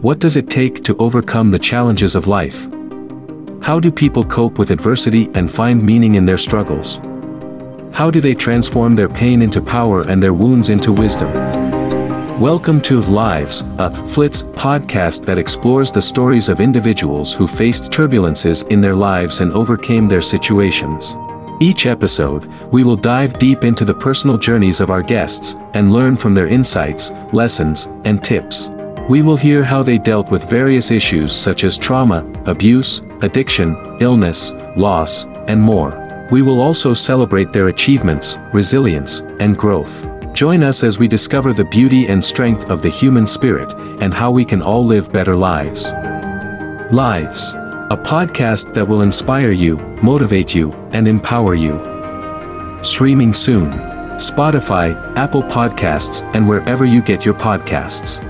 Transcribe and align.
What 0.00 0.20
does 0.20 0.36
it 0.36 0.48
take 0.48 0.84
to 0.84 0.96
overcome 0.98 1.50
the 1.50 1.58
challenges 1.58 2.14
of 2.14 2.28
life? 2.28 2.68
How 3.60 3.80
do 3.80 3.90
people 3.90 4.22
cope 4.22 4.56
with 4.56 4.70
adversity 4.70 5.28
and 5.34 5.50
find 5.50 5.82
meaning 5.82 6.14
in 6.14 6.24
their 6.24 6.38
struggles? 6.38 7.00
How 7.92 8.08
do 8.08 8.20
they 8.20 8.32
transform 8.32 8.94
their 8.94 9.08
pain 9.08 9.42
into 9.42 9.60
power 9.60 10.02
and 10.02 10.22
their 10.22 10.34
wounds 10.34 10.70
into 10.70 10.92
wisdom? 10.92 11.32
Welcome 12.38 12.80
to 12.82 13.00
Lives, 13.00 13.64
a 13.78 13.90
Flits 14.10 14.44
podcast 14.44 15.24
that 15.24 15.36
explores 15.36 15.90
the 15.90 16.00
stories 16.00 16.48
of 16.48 16.60
individuals 16.60 17.34
who 17.34 17.48
faced 17.48 17.90
turbulences 17.90 18.64
in 18.68 18.80
their 18.80 18.94
lives 18.94 19.40
and 19.40 19.50
overcame 19.50 20.06
their 20.06 20.22
situations. 20.22 21.16
Each 21.60 21.86
episode, 21.86 22.44
we 22.70 22.84
will 22.84 22.94
dive 22.94 23.36
deep 23.40 23.64
into 23.64 23.84
the 23.84 23.94
personal 23.94 24.38
journeys 24.38 24.80
of 24.80 24.90
our 24.90 25.02
guests 25.02 25.56
and 25.74 25.92
learn 25.92 26.16
from 26.16 26.34
their 26.34 26.46
insights, 26.46 27.10
lessons, 27.32 27.88
and 28.04 28.22
tips. 28.22 28.70
We 29.08 29.22
will 29.22 29.36
hear 29.36 29.64
how 29.64 29.82
they 29.82 29.96
dealt 29.96 30.30
with 30.30 30.50
various 30.50 30.90
issues 30.90 31.32
such 31.32 31.64
as 31.64 31.78
trauma, 31.78 32.30
abuse, 32.44 33.00
addiction, 33.22 33.74
illness, 34.00 34.52
loss, 34.76 35.24
and 35.46 35.58
more. 35.58 36.26
We 36.30 36.42
will 36.42 36.60
also 36.60 36.92
celebrate 36.92 37.50
their 37.50 37.68
achievements, 37.68 38.36
resilience, 38.52 39.20
and 39.40 39.56
growth. 39.56 40.06
Join 40.34 40.62
us 40.62 40.84
as 40.84 40.98
we 40.98 41.08
discover 41.08 41.54
the 41.54 41.64
beauty 41.64 42.06
and 42.08 42.22
strength 42.22 42.68
of 42.68 42.82
the 42.82 42.90
human 42.90 43.26
spirit 43.26 43.72
and 44.02 44.12
how 44.12 44.30
we 44.30 44.44
can 44.44 44.60
all 44.60 44.84
live 44.84 45.10
better 45.10 45.34
lives. 45.34 45.90
Lives, 46.92 47.54
a 47.54 47.96
podcast 47.96 48.74
that 48.74 48.86
will 48.86 49.00
inspire 49.00 49.52
you, 49.52 49.78
motivate 50.02 50.54
you, 50.54 50.72
and 50.92 51.08
empower 51.08 51.54
you. 51.54 51.80
Streaming 52.82 53.32
soon. 53.32 53.72
Spotify, 54.18 55.16
Apple 55.16 55.44
Podcasts, 55.44 56.22
and 56.34 56.46
wherever 56.46 56.84
you 56.84 57.00
get 57.00 57.24
your 57.24 57.34
podcasts. 57.34 58.27